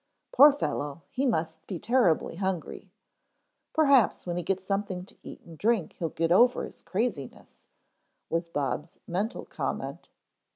[0.33, 2.89] "Poor fellow, he must be terribly hungry.
[3.71, 7.65] Perhaps when he gets something to eat and drink he'll get over his craziness,"
[8.27, 10.09] was Bob's mental comment.